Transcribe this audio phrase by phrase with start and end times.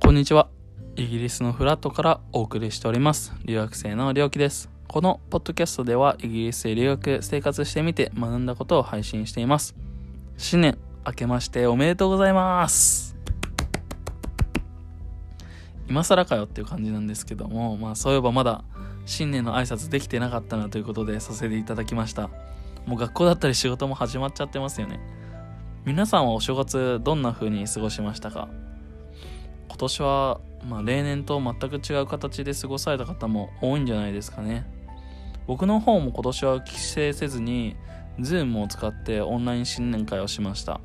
[0.00, 0.48] こんにちは。
[0.96, 3.34] イギリスのフラットからお送りしております。
[3.44, 4.70] 留学生のりょうきです。
[4.88, 9.74] このポッドキャストではイギリスへ留学、生活してみて学んだことを配信しています。
[10.38, 13.14] 新年明けましておめでとうございます。
[15.88, 18.64] 今更かよっていう感じなんですけども、まあそういえばまだ
[19.04, 22.30] 新年の挨拶できてなかったなということでさせていただきました。
[22.86, 24.98] もう学校だったり仕事も始まっちゃってますよね。
[25.86, 28.48] 皆さんはお正月どんな風に過ごしましたか？
[29.68, 34.66] 今年は、まあ、例年と全く違う形で過ごされた方も多いんじゃないですかね。
[35.46, 37.76] 僕の方も今年は帰省せずに
[38.18, 40.80] Zoom を使ってオンライン新年会をしました。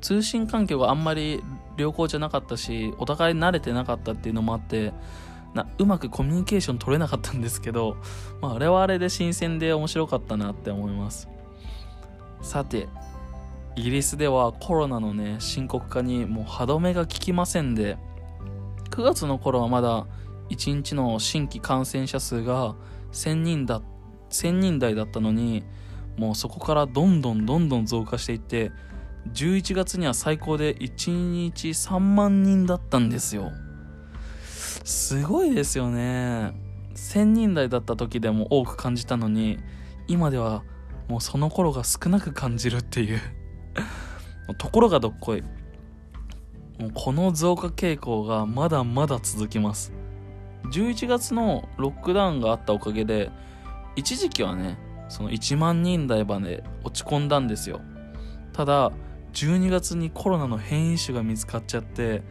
[0.00, 1.42] 通信環境があんまり
[1.76, 4.92] 良好じゃなかったしお互い慣れてなかったっていうのもあって
[5.54, 7.96] なうまくコミュニケーション取れなかったんですけど、
[8.40, 11.28] まあ、あれはあれで新鮮で面白かったなって思います。
[12.42, 12.88] さて
[13.76, 17.96] イギリスではコロナのね深刻化にもう歯止めが効きませんで
[18.90, 20.06] 9月の頃はまだ
[20.50, 22.74] 1日の新規感染者数が
[23.12, 23.82] 1000人だ
[24.30, 25.64] 1000人台だったのに
[26.16, 28.72] もうそこからどんどんどんどん増加していって
[29.32, 33.52] 11月には最高で1日3万人だったんですよ。
[34.84, 36.52] すごいですよね。
[36.94, 39.58] 1000人台だった時でも多く感じたのに
[40.08, 40.64] 今では
[41.08, 43.20] もうその頃が少なく感じるっていう。
[44.54, 45.42] ところがどっこい。
[46.78, 49.92] もうこの増加傾向がまだまだ続きます。
[50.72, 53.30] 11月のロックダウンがあったおかげで
[53.96, 54.78] 一時期はね
[55.08, 57.80] その1万人台まで落ち込んだんですよ。
[58.52, 58.92] ただ
[59.32, 62.22] 12月にコロナの変異種が見つかっちゃって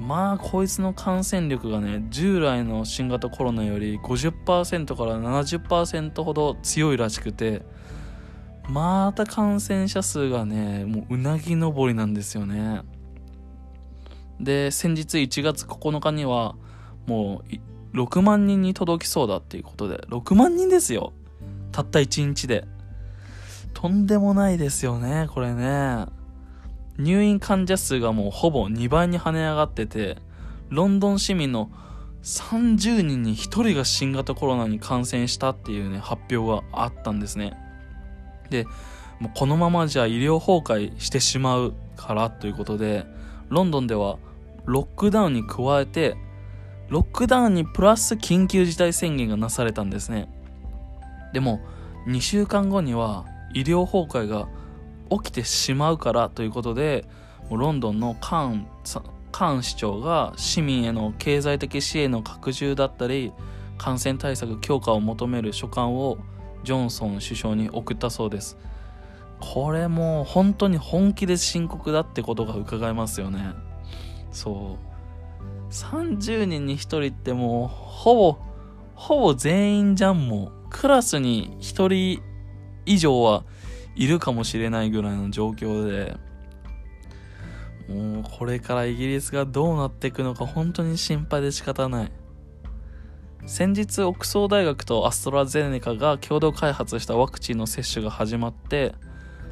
[0.00, 7.62] まあこいつの感染力がね従来の新型コロナより50%から70%ほど強いらしくて
[8.70, 12.82] また感染者数がねもううなぎ登りなんですよね。
[14.38, 16.54] で先日1月9日には
[17.06, 17.42] も
[17.92, 19.96] う6万人に届きそうだっていうことで。
[20.08, 21.12] 6万人ですよ。
[21.72, 22.66] たった1日で。
[23.74, 26.06] とんでもないですよねこれね。
[26.96, 30.18] 入院患者数がもうほぼ2倍に跳ね上がってて
[30.68, 31.70] ロンドン市民の
[32.22, 37.69] 30人に1人が新型コロナに感染したっていうね発表があったんですね。
[38.50, 38.66] で
[39.18, 43.06] もうこのままじゃ医療崩壊してしまうからということで
[43.48, 44.18] ロンドンでは
[44.64, 46.16] ロックダウンに加えて
[46.88, 50.28] ロックダウンにプラス緊急事態宣言がなされたんですね。
[51.32, 51.60] でも
[52.06, 54.48] 2週間後には医療崩壊が
[55.10, 57.04] 起きてしまうからということで
[57.48, 58.66] もうロンドンのカーン
[59.32, 63.32] カーン市長が市民への経済的支援の拡充だったり
[63.78, 66.18] 感染対策強化を求める書簡を
[66.62, 68.58] ジョンソン首相に送ったそうです。
[69.40, 73.54] これもう本当に本気で深刻だってことが伺えますよね。
[74.32, 74.90] そう。
[75.72, 78.38] 30人に1人ってもうほぼ
[78.94, 82.22] ほぼ全員じゃんもうクラスに1人
[82.84, 83.44] 以上は
[83.96, 86.16] いるかもしれないぐらいの状況で
[87.88, 92.12] もうこれからイギリスがどうなっていくのか本当に心配で仕方ない。
[93.46, 98.94] 先日オックスフォード大学とアストラゼネカが共同開発したワクチンの接種が始まって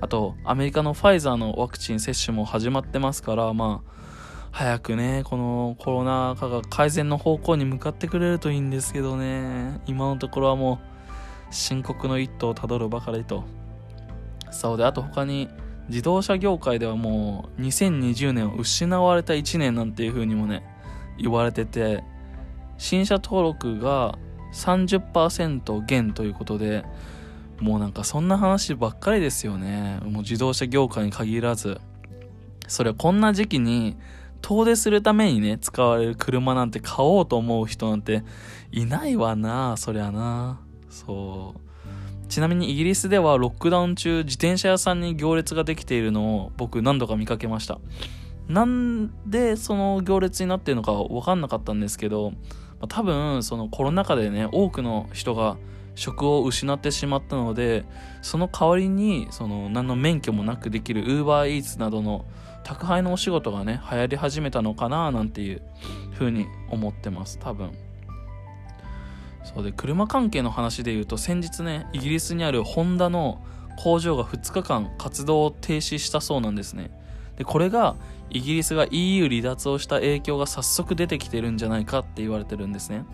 [0.00, 3.94] あとアメリカのファイザーのワクチン接種も始まってますからまあ
[4.52, 9.80] 早くねこのコロナ禍が改善の方向に向かってくれるといいんですけどね。
[9.86, 10.80] 今のところはも
[11.50, 13.42] う深刻の一途をたどるばかりと。
[14.52, 15.48] そうであと他に
[15.88, 20.64] 自動車業界ではもう2020年を失われた1年なんていう風にもね
[21.18, 22.04] 言われてて
[22.78, 24.18] 新車登録が
[24.52, 26.84] 30%減ということで
[27.60, 29.98] もうなんかそんな話ばっかりですよね。
[30.02, 31.80] もう自動車業界に限らず。
[32.66, 33.96] それこんな時期に
[34.40, 38.24] 遠出するためにね使われる車なんて買おうと思う人なんて
[38.72, 40.60] いないわなそりゃな。
[40.90, 41.60] そう。
[42.28, 47.78] ちなみにイギリスではロックダウン中自転車屋さんに行列ができているのを僕何度か見かけました。
[48.48, 52.32] なんでその行列になってるのか分かんなかったんですけど
[52.88, 55.56] 多分そのコロナ禍でね多くの人が
[55.94, 57.84] 職を失ってしまったので
[58.20, 62.24] その代わりにその何の免許もなくできる UberEats などの
[62.64, 65.62] 宅配のお仕事がね流行り始めたのかななんていう
[66.14, 67.72] 風に思ってます多分。
[69.44, 73.44] そうで車関係の話で言うと先日ねイギリスにあるホンダの
[73.76, 76.90] 工場が2日間活動を停止したそうなんですね。
[77.36, 77.96] でこれが
[78.30, 83.04] イギリスが EU 離脱をした影響が早速出てきてるんじゃないかって言われてるんですね。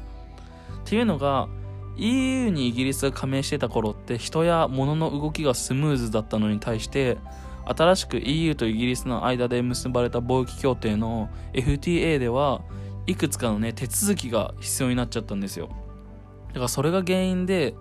[0.81, 1.49] っていうのが
[1.97, 7.19] EU にイギリスが加盟してた頃って人や物の動きがスムーズだったのに対して
[7.67, 12.63] 新しく EU とイギリスの間で結ばれた貿易協定の FTA では
[13.07, 15.69] いくつかのね手続きが必要になっちゃったんですよ。
[16.49, 17.75] だからそれが原因で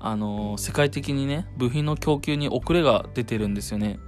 [0.00, 3.98] あの世界的にね部品の供給に遅れが出てるんですよね。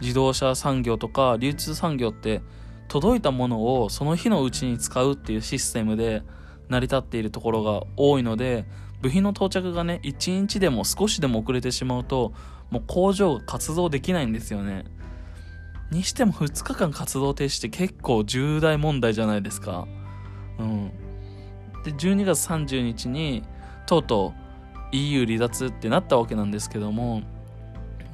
[0.00, 2.42] 自動車産業とか流通産業って
[2.88, 6.22] 届いたものをその日のうちに使うっていうシステムで
[6.68, 8.64] 成り立っているところが多いので
[9.00, 12.32] 部品の到着がね1日でも少しでも遅れてしまうと
[12.70, 14.84] もう工場が活動できないんですよね。
[15.90, 19.88] にしても2日間活動停止って結構重大問題じゃないですか。
[20.58, 20.92] うん。
[21.84, 23.42] で12月30日に
[23.86, 24.34] とうと
[24.92, 27.22] う EU 離脱ってなったわけなんですけども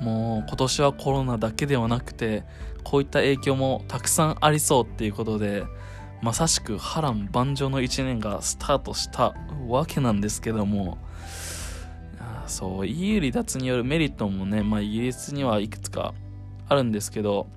[0.00, 2.44] もう今年はコロナだけではなくて
[2.84, 5.64] こういった影響もたくさんありそうっていうことで
[6.22, 9.34] まさしく波乱万丈の1年がスタートした
[9.66, 10.98] わけなんですけども
[12.46, 16.14] そう EU 離脱によるメリットもね、まあ、イギリスにはいくつか
[16.68, 17.48] あるんですけど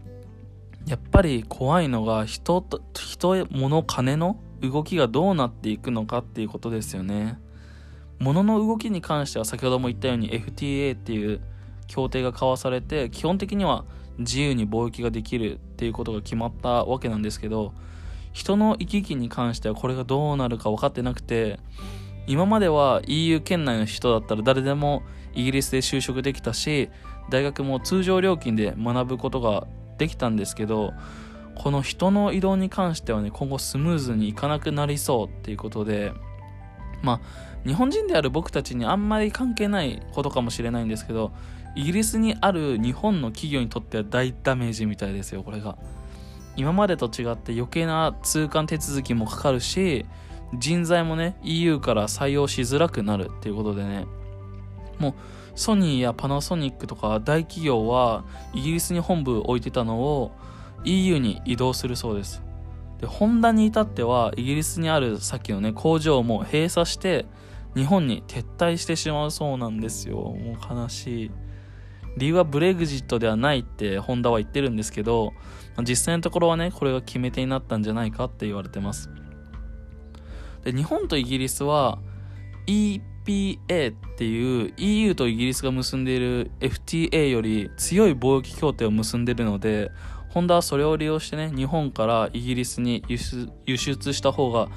[0.88, 7.40] やっぱり怖いのが人と人物金の動きがどうなっていくのかっていうことですよね。
[8.18, 11.40] 物の動きに関しては先ほども言ったように FTA っていう
[11.90, 13.84] 協定が交わされて基本的には
[14.20, 17.74] 自由に貿易ができるっていうことが決まったわけなんですけど
[18.32, 21.60] 人の行き来に関してはこれがどうなるか分かってなくて
[22.28, 25.04] 今までは EU 圏内の人だったら誰でも
[25.34, 26.90] イギリスで就職できたし
[27.30, 30.94] 大学も通常料金で学ぶことができたんですけど
[31.56, 36.14] この人の移動に関してはね今後スムーズにいかなくなりそうっていうことで
[37.02, 37.20] まあ
[37.66, 41.32] 日本人である僕たちにあんまり関係ないことかもしれないんですけど
[41.76, 45.78] イギリスにある日本の企業にとっては大ダメージみたいですよこれが。
[46.56, 50.06] 今までと違って余計な通関手続きもかかるし
[50.58, 54.06] 人材もね EU から採用しづらくなるっていうことでね。
[54.98, 55.14] もう
[55.56, 60.32] ソニーやパナソニックとか大企業はイギリスに本部置いてたのを
[60.84, 62.49] EU に移動するそうです。
[63.00, 67.26] でホンダに至ってはイギリスにあるさっきのね工場も閉鎖して
[67.76, 70.18] 日本に撤退してしまうそうなんですよ。
[70.18, 71.32] もう悲しい。
[72.18, 75.32] 理由はブレグジットではないってホンダは言ってるんですけど
[75.82, 79.10] 実際のところはねこれが決め手になったんじゃないかって言われてます。
[80.64, 82.00] で日本とイギリスは
[82.68, 89.92] EPA っていう EU とイギリスが結んでいる FTA より強い貿易協定を結んでるので
[90.30, 94.68] ホンダはそれを利用してね日本からイギリスに輸出輸出した方が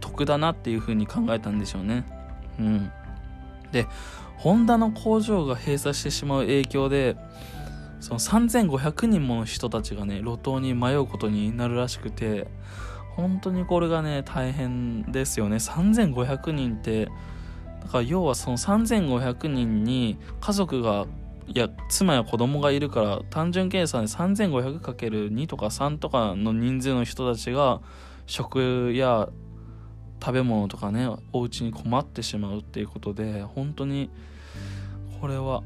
[0.00, 2.04] 得だなっていう風に考えたんでしょうね。
[2.58, 2.90] うん。
[3.72, 3.86] で
[4.36, 7.16] ホンダの工場が閉鎖してしまう影響で
[8.00, 12.46] その3500人もの人たちがね路頭に迷うことになるらしくて
[13.16, 15.56] 本当にこれがね大変ですよね。
[15.56, 21.06] 3500人ってだから要はその3500人に家族が
[21.46, 27.80] いや妻や子供がいるから単純計算で 3500×2 とか3とかの人数の人たちが
[28.26, 29.28] 食や
[30.20, 34.10] 食べ物とかねお家に困ってしまうっていうことで本当に
[35.20, 35.62] これは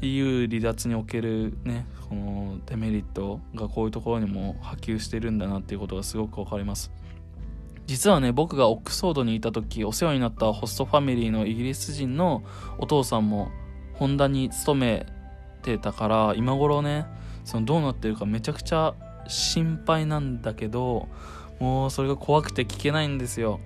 [0.00, 6.90] EU 離脱におけるねこのデメリットがこういうところにも波及してるんだなっていうことがすごく分かります。
[7.86, 12.44] 実はね僕がオックスフォードにいた時お世話になったホストファミリーのイギリス人の
[12.78, 13.50] お父さんも
[13.94, 15.06] ホンダに勤め
[15.58, 17.06] てたから今頃ね
[17.44, 18.94] そのどうなってるかめちゃくちゃ
[19.26, 21.08] 心配なんだけど
[21.60, 23.60] もうそれが怖くて聞けないんですよ。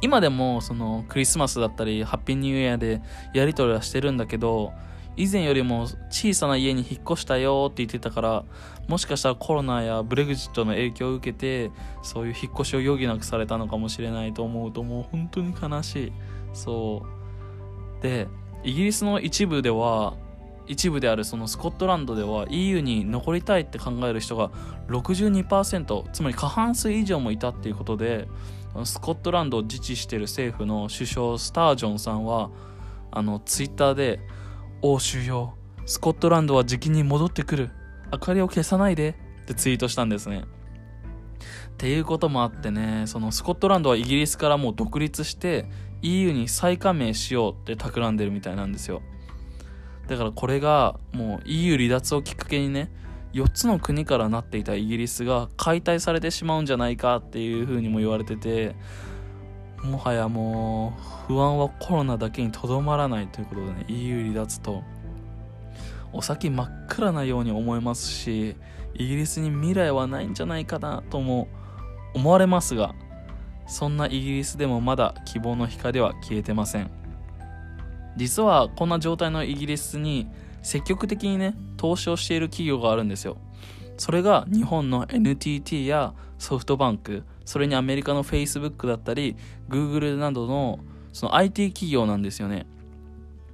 [0.00, 3.00] 今でもそのクリスマスだったりハッピーニューイヤーで
[3.32, 4.72] やり取りはしてるんだけど
[5.16, 8.44] 以前よりも小さな家に引っ越したよって言ってたから
[8.88, 11.70] もしかしたらコロナやブレグジットの影響を受けて
[12.02, 16.12] そういう引っ越しを余儀なくされたのかもしれないと思うともう本当に悲しい。
[16.52, 17.02] そ
[18.00, 18.02] う。
[18.02, 18.28] で
[18.62, 20.14] イギリスの一部では
[20.66, 24.50] 一部であるそのスコットランドでは EU に残りたいって考える人が
[24.88, 28.28] 62%つまり過半数以上もいたっていうことで
[28.84, 32.50] スコットランドを自治している政府の首相スタージョンさんは
[33.10, 34.20] あのツイッターで
[34.82, 35.54] 「欧州よ
[35.86, 37.70] スコットランドは時期に戻ってくる。
[38.12, 40.44] 明かりを消さないで」ってツイートしたんですね。
[41.74, 45.66] っていうこともあってねそのスコットランドはイギリスからもう独立して
[46.02, 49.02] EU に再加盟しようって企んでるみたいなんですよ。
[50.08, 52.90] だからこれがもう EU 離脱をきっかけにね
[53.32, 58.76] 4つの国からなっていたイギリスが解体されてしまうんじゃないかっていうふうにも言われてて
[59.82, 60.96] もはやも
[61.28, 64.82] う不安はコロナだけにとどまらないということでね EU 離脱と
[66.12, 68.56] お先真っ暗なように思えますし
[68.94, 71.48] イギリスに未来はないんじゃないかなとも
[72.14, 72.94] 思われますが
[73.66, 77.03] そんなイギリスでもまだ希望の光は消えてません。
[78.16, 80.28] 実はこんな状態のイギリスに
[80.62, 83.36] 積極的にね投資をしている企業があるんですよ。
[83.96, 89.36] それが日本の NTT やソフトバンクそれにアメリカの Facebook だったり
[89.68, 90.80] Google などの
[91.12, 92.66] その IT 企業なんですよね。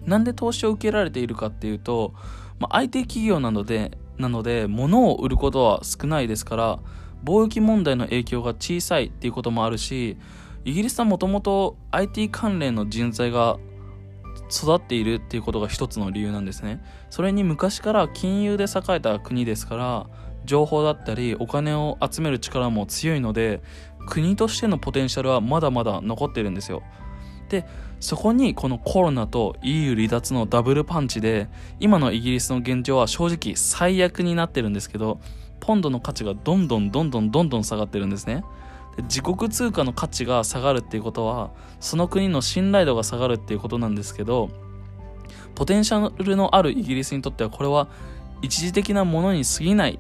[0.07, 2.15] なんで投資を受けられているかっていうと、
[2.59, 6.79] まあ、IT 企業なのでなので物を売ることは少ないですから
[7.25, 10.17] 貿易問題の影響が小さいっていうこともあるし
[10.65, 13.59] イギリスはもともと IT 関連の人材が
[14.51, 16.83] 育っているっていうことが一つの理由なんですね。
[17.09, 20.07] それに昔から金融で栄えた国ですから
[20.45, 23.63] 情報だったりお金を集める力も強いので
[24.07, 26.83] 国としてのポテンシャルはまだまだ残ってるんですよ。
[27.49, 27.67] で
[28.01, 31.49] そこにこのコロナと EU 離脱のダブルパンチで
[31.81, 35.21] 今のイギリスの現状は正直最悪になってるんですけど
[35.59, 38.43] ポンドの価値がどんどんどんどんどんどん下がってるんですね。
[38.99, 44.51] 自国通貨の価値が下がるっていうことはその国の信頼度が下がるっていうことなんですけど
[45.55, 47.89] ポテンシャルのあるイギリスにとってはこれは
[48.43, 49.99] 一時的なものに過ぎない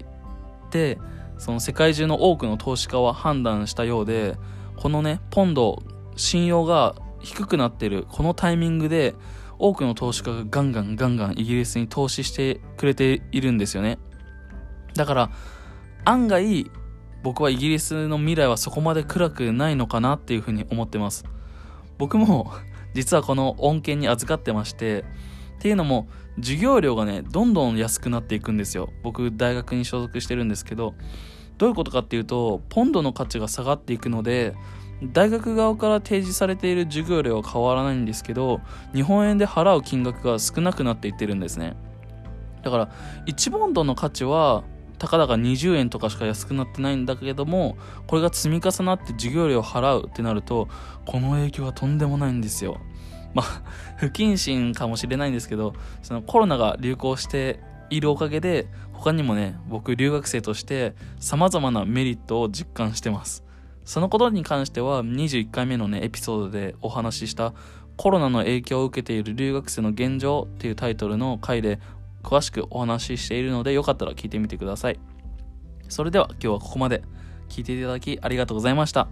[0.66, 0.98] って
[1.38, 4.36] その世界中の多くの投資家は判断したようで
[4.76, 5.82] このねポンド
[6.16, 9.14] 信用が低くなってるこのタイミングで
[9.58, 13.98] 多くの投資家がガンガンガンガンイギリスに投資してくれているんですよね。
[14.94, 15.30] だから
[16.04, 16.70] 案外
[17.22, 21.24] 僕はイギリスの未来はそこまで暗くないのかなっていうふうに思ってます。
[21.98, 22.52] 僕も
[22.94, 25.04] 実はこの恩恵に預かってまして
[25.58, 28.90] っていうのも授業料がねどんどん安くなっていくんですよ。
[29.02, 30.94] 僕大学に所属してるんですけど。
[31.60, 34.54] どういうことかっていうとポンドの価値が下がっていくので
[35.02, 38.62] 大学側から提示されている授業料は変わらないんですけど
[38.94, 41.76] 日本円で払う金額が少なくなっていってるんですね。
[42.62, 42.88] だから
[43.26, 44.64] 1ポンドの価値は
[45.00, 50.68] たかだか20円とかしか安くなってないんだけれどもこれが積み重なって授業料を払うってなると
[51.06, 52.78] この影響はとんでもないんですよ。
[53.32, 53.62] まあ
[53.96, 63.42] 不謹慎かもしれないんですけどそのコロナが流行しているおかげで他にもね僕留学生として様々なメリットを実感してます。
[63.86, 67.54] そのことに関しては21回目のねエピソードでお話しした
[67.96, 71.80] コロナの影響を受けている留学生の現状っていうタイトルの回で
[72.22, 74.98] 詳しくお話ししているのでよかったら聞いてみてください。
[75.88, 77.02] それでは今日はここまで
[77.48, 79.08] 聞いていただきありがとうございました。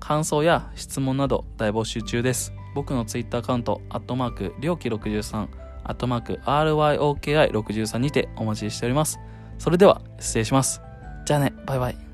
[0.00, 2.52] 感想や質問など大募集中です。
[2.74, 5.48] 僕の Twitter アカウントアットマークりょうき63
[5.84, 9.20] アットマーク RYOKI63 にてお待ちしております。
[9.58, 10.80] それでは失礼します。
[11.24, 12.11] じゃあねバイバイ。